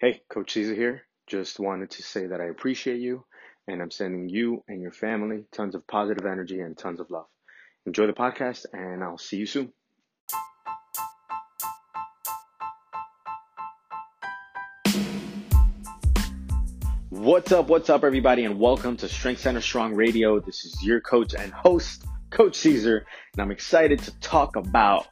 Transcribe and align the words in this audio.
Hey, 0.00 0.22
Coach 0.30 0.52
Caesar 0.52 0.76
here. 0.76 1.02
Just 1.26 1.58
wanted 1.58 1.90
to 1.90 2.04
say 2.04 2.28
that 2.28 2.40
I 2.40 2.44
appreciate 2.44 3.00
you 3.00 3.24
and 3.66 3.82
I'm 3.82 3.90
sending 3.90 4.28
you 4.28 4.62
and 4.68 4.80
your 4.80 4.92
family 4.92 5.46
tons 5.50 5.74
of 5.74 5.88
positive 5.88 6.24
energy 6.24 6.60
and 6.60 6.78
tons 6.78 7.00
of 7.00 7.10
love. 7.10 7.26
Enjoy 7.84 8.06
the 8.06 8.12
podcast 8.12 8.66
and 8.72 9.02
I'll 9.02 9.18
see 9.18 9.38
you 9.38 9.46
soon. 9.46 9.72
What's 17.08 17.50
up? 17.50 17.66
What's 17.66 17.90
up, 17.90 18.04
everybody, 18.04 18.44
and 18.44 18.60
welcome 18.60 18.96
to 18.98 19.08
Strength 19.08 19.40
Center 19.40 19.60
Strong 19.60 19.96
Radio. 19.96 20.38
This 20.38 20.64
is 20.64 20.80
your 20.80 21.00
coach 21.00 21.34
and 21.34 21.52
host, 21.52 22.04
Coach 22.30 22.54
Caesar, 22.58 23.04
and 23.32 23.42
I'm 23.42 23.50
excited 23.50 23.98
to 24.04 24.16
talk 24.20 24.54
about 24.54 25.08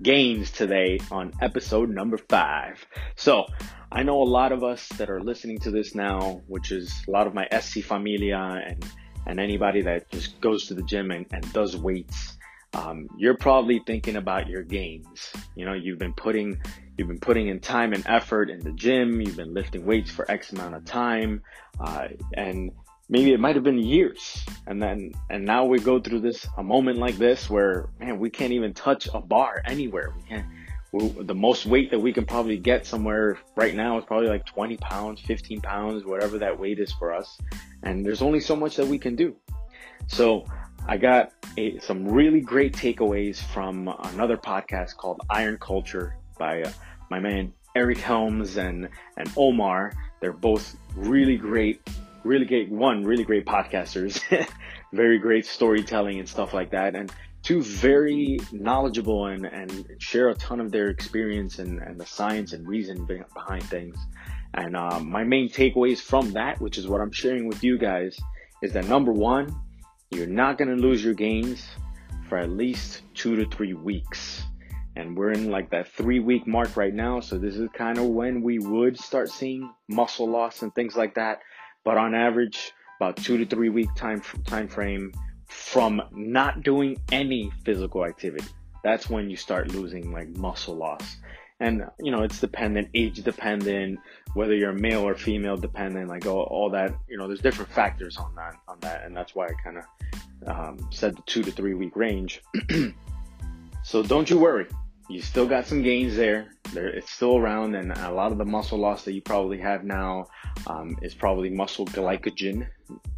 gains 0.00 0.52
today 0.52 1.00
on 1.10 1.32
episode 1.40 1.90
number 1.90 2.18
five. 2.18 2.86
So, 3.16 3.46
I 3.90 4.02
know 4.02 4.22
a 4.22 4.24
lot 4.24 4.52
of 4.52 4.62
us 4.62 4.86
that 4.98 5.08
are 5.08 5.20
listening 5.20 5.58
to 5.60 5.70
this 5.70 5.94
now, 5.94 6.42
which 6.46 6.72
is 6.72 6.92
a 7.08 7.10
lot 7.10 7.26
of 7.26 7.34
my 7.34 7.48
SC 7.58 7.82
familia 7.82 8.62
and, 8.66 8.84
and 9.26 9.40
anybody 9.40 9.80
that 9.82 10.10
just 10.10 10.40
goes 10.40 10.66
to 10.66 10.74
the 10.74 10.82
gym 10.82 11.10
and, 11.10 11.24
and 11.32 11.50
does 11.52 11.76
weights. 11.76 12.36
Um, 12.74 13.08
you're 13.16 13.36
probably 13.36 13.80
thinking 13.86 14.16
about 14.16 14.46
your 14.46 14.62
gains. 14.62 15.32
You 15.54 15.64
know, 15.64 15.72
you've 15.72 15.98
been 15.98 16.12
putting, 16.12 16.60
you've 16.98 17.08
been 17.08 17.18
putting 17.18 17.48
in 17.48 17.60
time 17.60 17.94
and 17.94 18.04
effort 18.06 18.50
in 18.50 18.60
the 18.60 18.72
gym. 18.72 19.22
You've 19.22 19.36
been 19.36 19.54
lifting 19.54 19.86
weights 19.86 20.10
for 20.10 20.30
X 20.30 20.52
amount 20.52 20.74
of 20.74 20.84
time. 20.84 21.40
Uh, 21.80 22.08
and 22.34 22.72
maybe 23.08 23.32
it 23.32 23.40
might 23.40 23.54
have 23.54 23.64
been 23.64 23.78
years 23.78 24.44
and 24.66 24.82
then 24.82 25.12
and 25.30 25.44
now 25.44 25.64
we 25.64 25.78
go 25.78 25.98
through 25.98 26.20
this 26.20 26.46
a 26.58 26.62
moment 26.62 26.98
like 26.98 27.16
this 27.16 27.48
where 27.48 27.88
man 27.98 28.18
we 28.18 28.28
can't 28.28 28.52
even 28.52 28.74
touch 28.74 29.08
a 29.14 29.20
bar 29.20 29.62
anywhere 29.64 30.12
we 30.14 30.22
can't 30.24 30.46
the 30.92 31.34
most 31.34 31.66
weight 31.66 31.90
that 31.90 31.98
we 31.98 32.12
can 32.12 32.24
probably 32.24 32.56
get 32.56 32.86
somewhere 32.86 33.38
right 33.56 33.74
now 33.74 33.98
is 33.98 34.04
probably 34.06 34.28
like 34.28 34.46
20 34.46 34.78
pounds 34.78 35.20
15 35.20 35.60
pounds 35.60 36.04
whatever 36.04 36.38
that 36.38 36.58
weight 36.58 36.78
is 36.78 36.92
for 36.92 37.12
us. 37.12 37.38
And 37.82 38.04
there's 38.04 38.22
only 38.22 38.40
so 38.40 38.56
much 38.56 38.76
that 38.76 38.86
we 38.86 38.98
can 38.98 39.14
do. 39.14 39.36
So 40.06 40.44
i 40.86 40.96
got 40.96 41.32
a, 41.58 41.78
some 41.80 42.08
really 42.08 42.40
great 42.40 42.72
takeaways 42.72 43.36
from 43.38 43.88
another 44.04 44.38
podcast 44.38 44.96
called 44.96 45.20
iron 45.28 45.58
culture 45.58 46.16
by 46.38 46.62
uh, 46.62 46.70
my 47.10 47.18
man 47.18 47.52
eric 47.76 47.98
helms 47.98 48.56
and 48.56 48.88
and 49.18 49.30
omar. 49.36 49.92
They're 50.20 50.32
both 50.32 50.74
really 50.94 51.36
great 51.36 51.82
really 52.24 52.46
great 52.46 52.70
one 52.70 53.04
really 53.04 53.24
great 53.24 53.44
podcasters. 53.44 54.22
Very 54.92 55.18
great 55.18 55.44
storytelling 55.44 56.18
and 56.18 56.26
stuff 56.26 56.54
like 56.54 56.70
that. 56.70 56.96
And 56.96 57.12
two 57.48 57.62
very 57.62 58.38
knowledgeable 58.52 59.24
and, 59.24 59.46
and 59.46 59.86
share 59.96 60.28
a 60.28 60.34
ton 60.34 60.60
of 60.60 60.70
their 60.70 60.88
experience 60.88 61.58
and, 61.58 61.80
and 61.80 61.98
the 61.98 62.04
science 62.04 62.52
and 62.52 62.68
reason 62.68 63.06
behind 63.06 63.62
things. 63.64 63.96
And 64.52 64.76
um, 64.76 65.10
my 65.10 65.24
main 65.24 65.48
takeaways 65.48 65.98
from 65.98 66.32
that 66.32 66.60
which 66.60 66.76
is 66.76 66.86
what 66.86 67.00
i'm 67.00 67.10
sharing 67.10 67.48
with 67.48 67.64
you 67.64 67.78
guys 67.78 68.18
is 68.62 68.74
that 68.74 68.86
number 68.86 69.12
one 69.12 69.54
you're 70.10 70.26
not 70.26 70.58
going 70.58 70.68
to 70.68 70.76
lose 70.76 71.02
your 71.02 71.14
gains 71.14 71.66
for 72.28 72.36
at 72.36 72.50
least 72.50 73.00
two 73.14 73.34
to 73.36 73.46
three 73.46 73.72
weeks. 73.72 74.42
And 74.96 75.16
we're 75.16 75.32
in 75.32 75.50
like 75.50 75.70
that 75.70 75.88
three 75.88 76.20
week 76.20 76.46
mark 76.46 76.76
right 76.76 76.92
now 76.92 77.20
so 77.20 77.38
this 77.38 77.56
is 77.56 77.70
kind 77.72 77.96
of 77.96 78.04
when 78.08 78.42
we 78.42 78.58
would 78.58 78.98
start 78.98 79.30
seeing 79.30 79.72
muscle 79.88 80.28
loss 80.28 80.60
and 80.60 80.74
things 80.74 80.96
like 80.96 81.14
that. 81.14 81.38
But 81.82 81.96
on 81.96 82.14
average, 82.14 82.72
about 83.00 83.16
two 83.16 83.38
to 83.38 83.46
three 83.46 83.70
week 83.70 83.88
time 83.96 84.20
time 84.44 84.68
frame 84.68 85.12
from 85.48 86.02
not 86.12 86.62
doing 86.62 86.96
any 87.10 87.50
physical 87.64 88.04
activity. 88.04 88.46
That's 88.84 89.10
when 89.10 89.28
you 89.28 89.36
start 89.36 89.68
losing 89.68 90.12
like 90.12 90.28
muscle 90.36 90.76
loss. 90.76 91.16
And 91.60 91.84
you 91.98 92.12
know, 92.12 92.22
it's 92.22 92.40
dependent, 92.40 92.88
age 92.94 93.22
dependent, 93.22 93.98
whether 94.34 94.54
you're 94.54 94.72
male 94.72 95.00
or 95.00 95.16
female 95.16 95.56
dependent, 95.56 96.08
like 96.08 96.24
all, 96.26 96.42
all 96.42 96.70
that, 96.70 96.94
you 97.08 97.18
know, 97.18 97.26
there's 97.26 97.40
different 97.40 97.72
factors 97.72 98.16
on 98.16 98.34
that, 98.36 98.54
on 98.68 98.78
that. 98.80 99.04
And 99.04 99.16
that's 99.16 99.34
why 99.34 99.46
I 99.48 99.52
kind 99.64 99.78
of 99.78 100.48
um, 100.48 100.88
said 100.92 101.16
the 101.16 101.22
two 101.22 101.42
to 101.42 101.50
three 101.50 101.74
week 101.74 101.96
range. 101.96 102.42
so 103.82 104.02
don't 104.04 104.30
you 104.30 104.38
worry 104.38 104.68
you 105.08 105.22
still 105.22 105.46
got 105.46 105.66
some 105.66 105.82
gains 105.82 106.16
there. 106.16 106.48
It's 106.74 107.10
still 107.10 107.36
around, 107.36 107.74
and 107.74 107.92
a 107.92 108.10
lot 108.10 108.32
of 108.32 108.38
the 108.38 108.44
muscle 108.44 108.78
loss 108.78 109.04
that 109.04 109.12
you 109.12 109.22
probably 109.22 109.58
have 109.58 109.84
now 109.84 110.26
um, 110.66 110.98
is 111.02 111.14
probably 111.14 111.50
muscle 111.50 111.86
glycogen, 111.86 112.66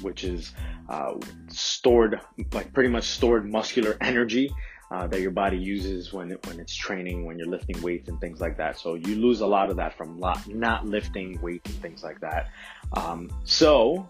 which 0.00 0.24
is 0.24 0.54
uh, 0.88 1.14
stored, 1.48 2.20
like 2.52 2.72
pretty 2.72 2.88
much 2.88 3.04
stored 3.04 3.50
muscular 3.50 3.96
energy 4.00 4.52
uh, 4.90 5.06
that 5.06 5.20
your 5.20 5.30
body 5.30 5.56
uses 5.56 6.12
when 6.12 6.30
it, 6.32 6.46
when 6.46 6.60
it's 6.60 6.74
training, 6.74 7.24
when 7.24 7.38
you're 7.38 7.48
lifting 7.48 7.80
weights 7.82 8.08
and 8.08 8.20
things 8.20 8.40
like 8.40 8.56
that. 8.58 8.78
So 8.78 8.94
you 8.94 9.16
lose 9.16 9.40
a 9.40 9.46
lot 9.46 9.70
of 9.70 9.76
that 9.76 9.96
from 9.96 10.20
not 10.48 10.86
lifting 10.86 11.40
weights 11.40 11.70
and 11.70 11.80
things 11.80 12.02
like 12.02 12.20
that. 12.20 12.50
Um, 12.92 13.30
so 13.44 14.08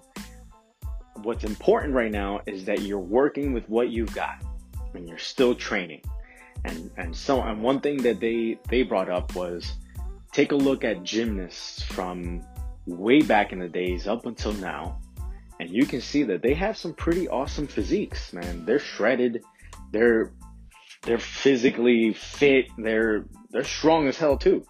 what's 1.23 1.45
important 1.45 1.95
right 1.95 2.11
now 2.11 2.41
is 2.47 2.65
that 2.65 2.83
you're 2.83 2.99
working 2.99 3.53
with 3.53 3.69
what 3.69 3.91
you've 3.91 4.15
got, 4.15 4.43
and 4.95 5.09
you're 5.09 5.19
still 5.19 5.55
training 5.55 6.03
and 6.65 6.91
and 6.97 7.17
so 7.17 7.41
and 7.43 7.63
one 7.63 7.81
thing 7.81 8.03
that 8.03 8.21
they 8.21 8.59
they 8.69 8.83
brought 8.83 9.11
up 9.11 9.35
was 9.35 9.73
take 10.33 10.53
a 10.53 10.57
look 10.57 10.85
at 10.85 11.03
gymnasts 11.03 11.83
from 11.83 12.43
way 12.87 13.21
back 13.21 13.53
in 13.53 13.59
the 13.59 13.69
days 13.69 14.07
up 14.07 14.27
until 14.27 14.53
now 14.55 14.99
and 15.63 15.71
you 15.71 15.87
can 15.87 16.01
see 16.01 16.25
that 16.25 16.43
they 16.43 16.55
have 16.55 16.77
some 16.77 16.93
pretty 16.93 17.29
awesome 17.29 17.69
physiques 17.69 18.33
man. 18.33 18.65
They're 18.65 18.81
shredded. 18.81 19.45
They're 19.93 20.33
they're 21.03 21.19
physically 21.19 22.15
fit. 22.15 22.67
They're 22.77 23.27
they're 23.51 23.63
strong 23.63 24.09
as 24.09 24.17
hell 24.17 24.37
too. 24.37 24.65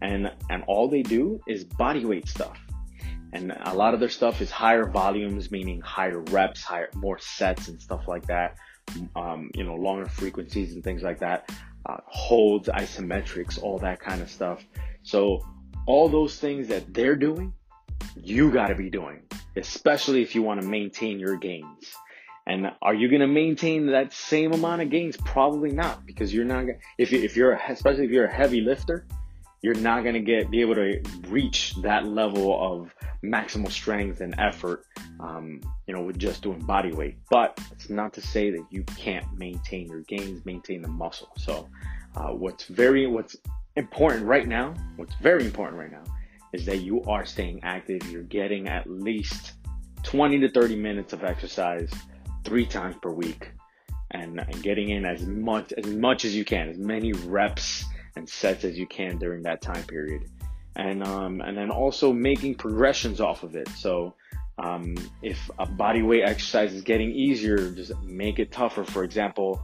And 0.00 0.32
and 0.50 0.64
all 0.66 0.88
they 0.88 1.02
do 1.02 1.40
is 1.46 1.62
body 1.62 2.04
weight 2.04 2.28
stuff. 2.28 2.58
And 3.32 3.56
a 3.64 3.72
lot 3.72 3.94
of 3.94 4.00
their 4.00 4.08
stuff 4.08 4.40
is 4.42 4.50
higher 4.50 4.90
volumes 4.90 5.52
meaning 5.52 5.80
higher 5.80 6.18
reps 6.18 6.64
higher 6.64 6.90
more 6.96 7.20
sets 7.20 7.68
and 7.68 7.80
stuff 7.80 8.08
like 8.08 8.26
that 8.26 8.56
um, 9.16 9.50
you 9.54 9.64
know, 9.64 9.74
longer 9.74 10.06
frequencies 10.06 10.74
and 10.74 10.84
things 10.84 11.02
like 11.02 11.20
that, 11.20 11.50
uh, 11.86 11.98
holds, 12.06 12.68
isometrics, 12.68 13.62
all 13.62 13.78
that 13.78 14.00
kind 14.00 14.22
of 14.22 14.30
stuff. 14.30 14.64
So 15.02 15.44
all 15.86 16.08
those 16.08 16.38
things 16.38 16.68
that 16.68 16.92
they're 16.94 17.16
doing, 17.16 17.52
you 18.16 18.50
got 18.50 18.68
to 18.68 18.74
be 18.74 18.90
doing, 18.90 19.22
especially 19.56 20.22
if 20.22 20.34
you 20.34 20.42
want 20.42 20.60
to 20.60 20.66
maintain 20.66 21.18
your 21.18 21.36
gains. 21.36 21.94
And 22.46 22.72
are 22.82 22.94
you 22.94 23.08
going 23.08 23.20
to 23.20 23.28
maintain 23.28 23.86
that 23.86 24.12
same 24.12 24.52
amount 24.52 24.82
of 24.82 24.90
gains? 24.90 25.16
Probably 25.16 25.70
not, 25.70 26.04
because 26.04 26.34
you're 26.34 26.44
not. 26.44 26.66
If 26.98 27.12
you, 27.12 27.22
if 27.22 27.36
you're 27.36 27.52
especially 27.52 28.04
if 28.04 28.10
you're 28.10 28.26
a 28.26 28.32
heavy 28.32 28.60
lifter, 28.60 29.06
you're 29.62 29.74
not 29.74 30.02
going 30.02 30.14
to 30.14 30.20
get 30.20 30.50
be 30.50 30.60
able 30.60 30.74
to 30.74 31.00
reach 31.28 31.74
that 31.82 32.06
level 32.06 32.58
of 32.60 32.94
maximal 33.24 33.70
strength 33.70 34.20
and 34.20 34.34
effort, 34.38 34.84
um, 35.20 35.60
you 35.86 35.94
know, 35.94 36.02
with 36.02 36.18
just 36.18 36.42
doing 36.42 36.58
body 36.60 36.92
weight. 36.92 37.16
But 37.30 37.58
it's 37.70 37.88
not 37.88 38.12
to 38.14 38.20
say 38.20 38.50
that 38.50 38.66
you 38.70 38.82
can't 38.96 39.24
maintain 39.38 39.86
your 39.86 40.00
gains, 40.00 40.44
maintain 40.44 40.82
the 40.82 40.88
muscle. 40.88 41.30
So, 41.36 41.68
uh, 42.16 42.30
what's 42.30 42.64
very 42.64 43.06
what's 43.06 43.36
important 43.76 44.26
right 44.26 44.46
now, 44.46 44.74
what's 44.96 45.14
very 45.14 45.44
important 45.44 45.78
right 45.78 45.92
now, 45.92 46.04
is 46.52 46.66
that 46.66 46.78
you 46.78 47.02
are 47.04 47.24
staying 47.24 47.60
active. 47.62 48.02
You're 48.10 48.24
getting 48.24 48.68
at 48.68 48.90
least 48.90 49.52
20 50.02 50.40
to 50.40 50.50
30 50.50 50.74
minutes 50.76 51.12
of 51.12 51.22
exercise 51.22 51.90
three 52.44 52.66
times 52.66 52.96
per 53.00 53.10
week, 53.10 53.52
and, 54.10 54.40
and 54.40 54.62
getting 54.62 54.90
in 54.90 55.06
as 55.06 55.24
much 55.24 55.72
as 55.74 55.86
much 55.86 56.24
as 56.24 56.34
you 56.34 56.44
can, 56.44 56.68
as 56.68 56.78
many 56.78 57.12
reps 57.12 57.84
and 58.16 58.28
sets 58.28 58.64
as 58.64 58.78
you 58.78 58.86
can 58.86 59.18
during 59.18 59.42
that 59.42 59.62
time 59.62 59.84
period. 59.84 60.28
And, 60.74 61.02
um, 61.02 61.40
and 61.40 61.56
then 61.56 61.70
also 61.70 62.12
making 62.12 62.54
progressions 62.54 63.20
off 63.20 63.42
of 63.42 63.56
it. 63.56 63.68
So, 63.68 64.14
um, 64.58 64.94
if 65.22 65.50
a 65.58 65.66
body 65.66 66.02
weight 66.02 66.22
exercise 66.24 66.72
is 66.72 66.82
getting 66.82 67.10
easier, 67.10 67.70
just 67.70 67.98
make 68.02 68.38
it 68.38 68.52
tougher. 68.52 68.84
For 68.84 69.04
example, 69.04 69.62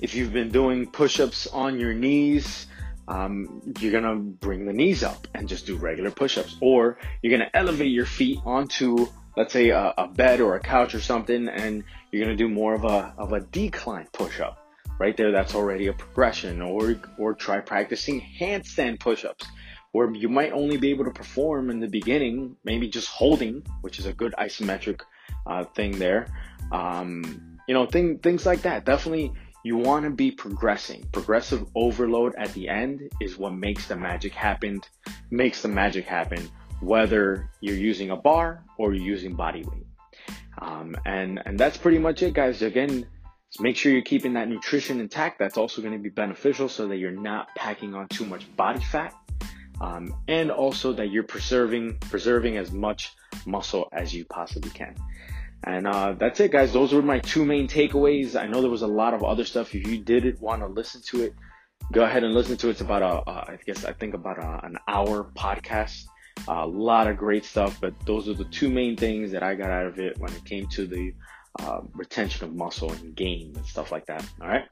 if 0.00 0.14
you've 0.14 0.32
been 0.32 0.50
doing 0.50 0.86
push 0.86 1.20
ups 1.20 1.46
on 1.46 1.78
your 1.78 1.94
knees, 1.94 2.66
um, 3.06 3.62
you're 3.80 3.92
gonna 3.92 4.16
bring 4.16 4.66
the 4.66 4.72
knees 4.72 5.02
up 5.02 5.26
and 5.34 5.48
just 5.48 5.66
do 5.66 5.76
regular 5.76 6.10
push 6.10 6.36
ups. 6.36 6.56
Or 6.60 6.98
you're 7.22 7.36
gonna 7.36 7.50
elevate 7.54 7.90
your 7.90 8.06
feet 8.06 8.38
onto, 8.44 9.06
let's 9.36 9.52
say, 9.52 9.70
a, 9.70 9.94
a 9.96 10.08
bed 10.08 10.40
or 10.40 10.56
a 10.56 10.60
couch 10.60 10.94
or 10.94 11.00
something, 11.00 11.48
and 11.48 11.84
you're 12.10 12.22
gonna 12.22 12.36
do 12.36 12.48
more 12.48 12.74
of 12.74 12.84
a, 12.84 13.14
of 13.16 13.32
a 13.32 13.40
decline 13.40 14.08
push 14.12 14.40
up 14.40 14.67
right 14.98 15.16
there 15.16 15.32
that's 15.32 15.54
already 15.54 15.86
a 15.86 15.92
progression 15.92 16.60
or 16.60 16.96
or 17.18 17.34
try 17.34 17.60
practicing 17.60 18.20
handstand 18.40 19.00
push-ups 19.00 19.46
where 19.92 20.12
you 20.14 20.28
might 20.28 20.52
only 20.52 20.76
be 20.76 20.90
able 20.90 21.04
to 21.04 21.10
perform 21.10 21.70
in 21.70 21.80
the 21.80 21.88
beginning 21.88 22.56
maybe 22.64 22.88
just 22.88 23.08
holding 23.08 23.62
which 23.80 23.98
is 23.98 24.06
a 24.06 24.12
good 24.12 24.34
isometric 24.38 25.00
uh, 25.46 25.64
thing 25.64 25.98
there. 25.98 26.26
Um, 26.70 27.58
you 27.66 27.74
know 27.74 27.86
thing, 27.86 28.18
things 28.18 28.46
like 28.46 28.62
that. 28.62 28.84
Definitely 28.84 29.32
you 29.64 29.76
want 29.76 30.04
to 30.04 30.10
be 30.10 30.30
progressing. 30.30 31.08
Progressive 31.12 31.66
overload 31.74 32.34
at 32.36 32.52
the 32.54 32.68
end 32.68 33.10
is 33.20 33.36
what 33.36 33.52
makes 33.54 33.88
the 33.88 33.96
magic 33.96 34.32
happen 34.32 34.80
makes 35.30 35.62
the 35.62 35.68
magic 35.68 36.04
happen 36.04 36.48
whether 36.80 37.50
you're 37.60 37.76
using 37.76 38.10
a 38.10 38.16
bar 38.16 38.62
or 38.76 38.94
you're 38.94 39.04
using 39.04 39.34
body 39.34 39.64
weight. 39.64 39.86
Um, 40.60 40.96
and 41.04 41.40
and 41.44 41.58
that's 41.58 41.76
pretty 41.76 41.98
much 41.98 42.22
it 42.22 42.34
guys. 42.34 42.62
Again 42.62 43.06
make 43.60 43.76
sure 43.76 43.92
you're 43.92 44.02
keeping 44.02 44.34
that 44.34 44.48
nutrition 44.48 45.00
intact. 45.00 45.38
That's 45.38 45.56
also 45.56 45.82
going 45.82 45.94
to 45.94 45.98
be 45.98 46.10
beneficial 46.10 46.68
so 46.68 46.88
that 46.88 46.96
you're 46.96 47.10
not 47.10 47.48
packing 47.56 47.94
on 47.94 48.08
too 48.08 48.26
much 48.26 48.44
body 48.56 48.80
fat. 48.82 49.14
um, 49.80 50.14
and 50.26 50.50
also 50.50 50.92
that 50.94 51.10
you're 51.10 51.22
preserving 51.24 51.98
preserving 52.10 52.56
as 52.56 52.72
much 52.72 53.14
muscle 53.46 53.88
as 53.92 54.14
you 54.14 54.24
possibly 54.24 54.70
can. 54.70 54.94
And 55.64 55.86
uh, 55.86 56.14
that's 56.18 56.40
it, 56.40 56.52
guys. 56.52 56.72
Those 56.72 56.92
were 56.92 57.02
my 57.02 57.18
two 57.20 57.44
main 57.44 57.68
takeaways. 57.68 58.40
I 58.40 58.46
know 58.46 58.60
there 58.60 58.70
was 58.70 58.82
a 58.82 58.86
lot 58.88 59.14
of 59.14 59.24
other 59.24 59.44
stuff. 59.44 59.74
If 59.74 59.86
you 59.86 59.98
didn't 59.98 60.40
want 60.40 60.62
to 60.62 60.68
listen 60.68 61.02
to 61.08 61.22
it, 61.24 61.34
go 61.92 62.02
ahead 62.02 62.24
and 62.24 62.32
listen 62.34 62.56
to 62.58 62.68
it. 62.68 62.72
It's 62.72 62.80
about 62.80 63.02
a, 63.02 63.30
I 63.30 63.58
guess 63.66 63.84
I 63.84 63.92
think 63.92 64.14
about 64.14 64.38
a, 64.38 64.64
an 64.64 64.78
hour 64.86 65.30
podcast. 65.36 66.04
A 66.46 66.66
lot 66.66 67.08
of 67.08 67.16
great 67.16 67.44
stuff, 67.44 67.78
but 67.80 67.94
those 68.06 68.28
are 68.28 68.34
the 68.34 68.44
two 68.44 68.68
main 68.70 68.96
things 68.96 69.32
that 69.32 69.42
I 69.42 69.56
got 69.56 69.70
out 69.70 69.86
of 69.86 69.98
it 69.98 70.16
when 70.18 70.32
it 70.32 70.44
came 70.44 70.68
to 70.68 70.86
the 70.86 71.12
uh, 71.60 71.80
retention 71.94 72.44
of 72.46 72.54
muscle 72.54 72.92
and 72.92 73.14
gain 73.14 73.52
and 73.56 73.66
stuff 73.66 73.92
like 73.92 74.06
that. 74.06 74.24
All 74.40 74.48
right, 74.48 74.64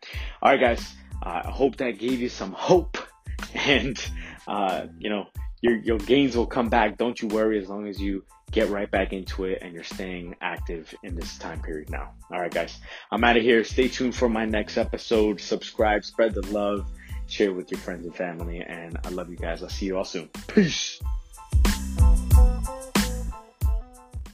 all 0.43 0.51
right, 0.51 0.61
guys. 0.61 0.95
Uh, 1.23 1.43
I 1.45 1.51
hope 1.51 1.77
that 1.77 1.99
gave 1.99 2.21
you 2.21 2.29
some 2.29 2.53
hope, 2.53 2.99
and 3.55 3.99
uh, 4.47 4.87
you 4.99 5.11
know 5.11 5.27
your 5.61 5.77
your 5.77 5.99
gains 5.99 6.37
will 6.37 6.47
come 6.47 6.69
back. 6.69 6.97
Don't 6.99 7.21
you 7.21 7.29
worry, 7.29 7.59
as 7.61 7.69
long 7.69 7.87
as 7.87 8.01
you 8.01 8.25
get 8.51 8.71
right 8.71 8.91
back 8.91 9.13
into 9.13 9.45
it 9.45 9.59
and 9.61 9.75
you're 9.75 9.83
staying 9.83 10.37
active 10.41 10.95
in 11.03 11.17
this 11.17 11.37
time 11.39 11.61
period 11.61 11.91
now. 11.91 12.13
All 12.31 12.41
right, 12.41 12.53
guys. 12.53 12.79
I'm 13.11 13.25
out 13.25 13.37
of 13.37 13.43
here. 13.43 13.65
Stay 13.65 13.89
tuned 13.89 14.15
for 14.15 14.29
my 14.29 14.45
next 14.45 14.77
episode. 14.77 15.41
Subscribe, 15.41 16.05
spread 16.05 16.35
the 16.35 16.47
love, 16.47 16.89
share 17.27 17.53
with 17.53 17.71
your 17.71 17.81
friends 17.81 18.07
and 18.07 18.15
family, 18.15 18.61
and 18.61 18.99
I 19.05 19.09
love 19.11 19.31
you 19.31 19.37
guys. 19.37 19.63
I'll 19.63 19.69
see 19.69 19.87
you 19.87 19.97
all 19.97 20.05
soon. 20.05 20.29
Peace. 20.49 21.01